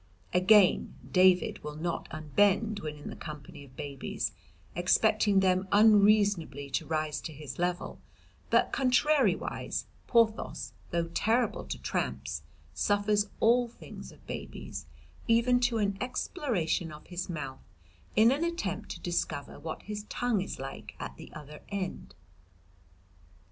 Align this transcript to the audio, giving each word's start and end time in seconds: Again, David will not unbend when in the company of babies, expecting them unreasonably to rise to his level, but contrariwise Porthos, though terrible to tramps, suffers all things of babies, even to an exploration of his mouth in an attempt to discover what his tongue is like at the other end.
Again, 0.33 0.95
David 1.11 1.63
will 1.63 1.75
not 1.75 2.07
unbend 2.09 2.79
when 2.79 2.95
in 2.97 3.07
the 3.11 3.15
company 3.15 3.63
of 3.65 3.75
babies, 3.75 4.31
expecting 4.75 5.41
them 5.41 5.67
unreasonably 5.71 6.71
to 6.71 6.87
rise 6.87 7.21
to 7.21 7.31
his 7.31 7.59
level, 7.59 8.01
but 8.49 8.73
contrariwise 8.73 9.85
Porthos, 10.07 10.73
though 10.89 11.09
terrible 11.09 11.65
to 11.65 11.77
tramps, 11.77 12.41
suffers 12.73 13.29
all 13.39 13.67
things 13.67 14.11
of 14.11 14.25
babies, 14.25 14.87
even 15.27 15.59
to 15.59 15.77
an 15.77 15.99
exploration 16.01 16.91
of 16.91 17.05
his 17.05 17.29
mouth 17.29 17.61
in 18.15 18.31
an 18.31 18.43
attempt 18.43 18.89
to 18.89 19.01
discover 19.01 19.59
what 19.59 19.83
his 19.83 20.05
tongue 20.09 20.41
is 20.41 20.57
like 20.57 20.95
at 20.99 21.15
the 21.17 21.31
other 21.33 21.61
end. 21.69 22.15